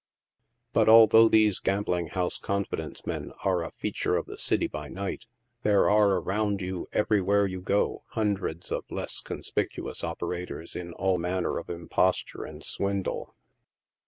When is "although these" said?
0.89-1.59